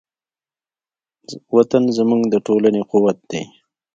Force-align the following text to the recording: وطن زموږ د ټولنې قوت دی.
وطن 1.55 1.83
زموږ 1.97 2.21
د 2.33 2.35
ټولنې 2.45 2.81
قوت 2.91 3.17
دی. 3.31 3.41